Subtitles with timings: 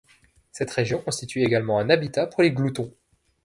[0.51, 2.91] Cette région constitue également un habitat pour les gloutons.